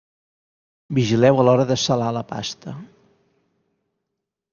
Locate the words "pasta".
2.31-2.73